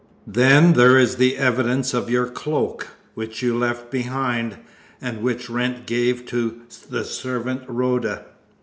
[0.25, 4.57] Then there is the evidence of your cloak, which you left behind,
[4.99, 8.25] and which Wrent gave to the servant Rhoda.